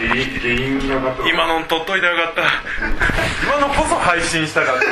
[0.00, 2.42] 今の撮っといたらよかった。
[3.44, 4.82] 今のこそ配信したかった。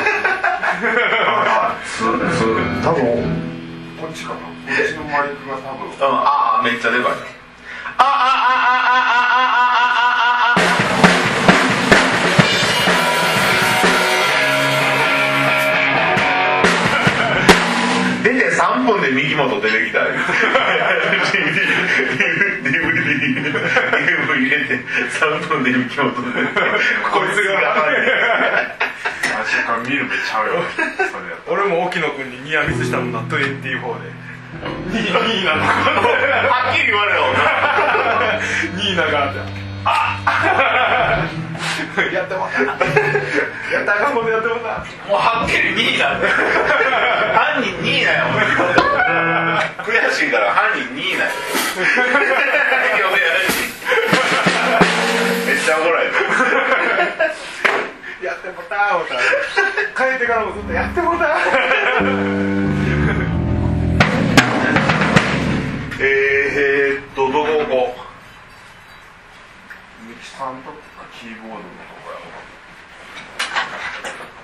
[2.84, 3.02] 多分
[3.98, 4.40] こっちかな。
[4.40, 5.88] こっちのマイクが多分。
[5.88, 5.94] うん。
[6.02, 7.16] ああめっちゃでかいな
[18.22, 20.00] 出て3分で右元出てきた
[22.62, 23.18] DVD
[24.38, 24.50] 入
[25.26, 26.60] れて3分で右元出てきた
[27.10, 27.74] こいつが
[29.38, 30.62] 確か見る目ちゃうよ。
[31.48, 33.48] 俺も沖野君にニアミスしたもんな24で。
[34.88, 37.20] ニーニーナのはっきり言われよ。
[38.76, 39.34] ニーナがっ
[42.12, 42.78] やってもうたやっ
[43.86, 43.92] た。
[43.94, 46.16] かんことやってもうたもうはっきり2位だ
[47.34, 48.24] 犯人2位だよ
[58.78, 61.24] やってもうた思った帰ってからもずっとやってもうた
[66.00, 67.94] えーっとどここ
[70.06, 70.62] ミキさん。
[70.62, 70.78] とか
[71.12, 71.66] キーボードのと
[72.06, 72.18] こや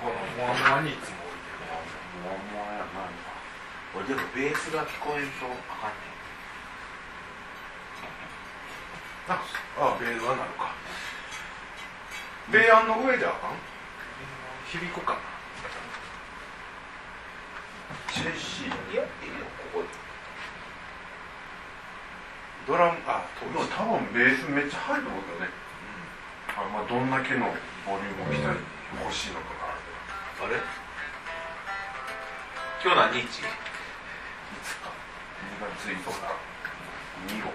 [0.03, 1.15] このモアモアにいつも
[2.27, 2.85] もうもうやな
[3.95, 5.25] 俺でもベースが聞こえん。
[5.39, 5.95] とあかん。
[5.95, 5.95] ね
[9.29, 9.31] ん。
[9.31, 9.39] あ
[9.79, 10.75] あベースはなるか
[12.51, 13.74] ベーアンの上じゃあかん。
[14.75, 15.15] 響くか。
[15.15, 15.19] な
[18.11, 18.67] チェシー。
[18.67, 19.87] んいやいいよここ。
[22.67, 25.51] ドラムあ多分ベースめっちゃ入ると思うけどね、
[26.57, 27.45] あまあどんだけの
[27.85, 28.59] ボリュームを期待
[28.99, 29.79] 欲しいのかな。
[30.43, 30.59] あれ？
[32.83, 33.23] 今日何日？
[33.23, 33.27] い
[34.59, 34.91] つか。
[35.55, 36.03] 2月5日。
[37.31, 37.47] 2号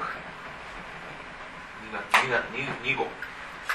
[1.85, 2.49] 2月2月
[2.81, 3.05] 2号。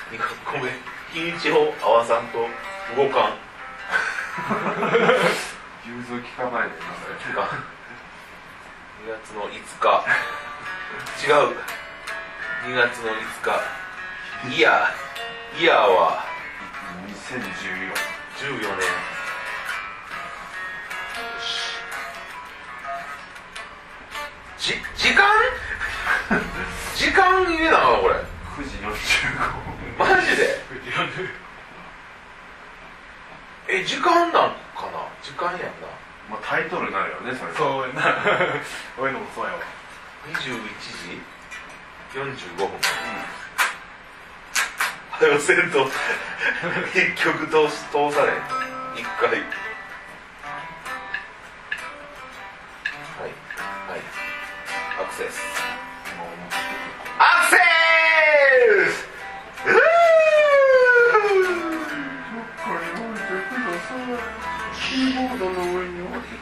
[0.10, 0.74] 2月ごめん。
[1.14, 2.48] 日にちを合わさんと
[2.94, 3.34] 動かん。
[5.86, 7.50] 融通聞かないでくださいが
[9.06, 10.06] 2月の5日。
[11.26, 11.58] 違う。
[12.68, 14.58] 2月の5日。
[14.58, 15.62] イヤー。
[15.62, 16.24] イヤーは
[17.08, 17.94] 2014
[18.38, 18.70] 14年。
[18.70, 18.76] よ
[21.40, 21.80] し。
[24.58, 25.26] じ時間？
[26.96, 28.16] 時間入れなのこれ。
[28.16, 28.86] 9時45
[29.98, 30.16] 分。
[30.16, 31.45] マジで？
[33.76, 35.04] え時間なんかな？
[35.22, 35.68] 時間やんな。
[36.30, 37.52] まあタイトルになるよねそれ。
[37.52, 38.16] はそうやな。
[38.98, 39.60] 俺のもそうやわ。
[40.32, 41.22] 21時
[42.18, 42.70] ？45分。
[45.12, 45.90] はよせんと。
[46.94, 48.36] 一曲通し通されん
[48.96, 49.30] 一回。
[49.30, 49.40] はい。
[53.20, 54.00] はい。
[55.02, 55.65] アクセス
[65.36, 66.38] キーボードの上に置いて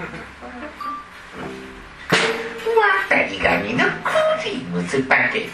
[3.09, 3.89] 渡りガニのク
[4.45, 5.49] リームスパゲッティ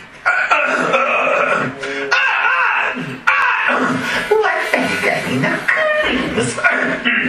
[4.30, 5.72] 渡りガニのク
[6.12, 7.29] リームスパゲッテ